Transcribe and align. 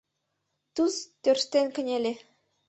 Туз 0.75 0.95
тӧрштен 1.21 1.67
кынеле. 1.75 2.13